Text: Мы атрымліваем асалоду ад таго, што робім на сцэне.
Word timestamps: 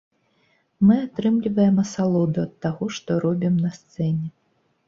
Мы 0.85 0.95
атрымліваем 1.07 1.77
асалоду 1.85 2.39
ад 2.47 2.53
таго, 2.67 2.89
што 2.97 3.19
робім 3.27 3.63
на 3.67 3.75
сцэне. 3.81 4.27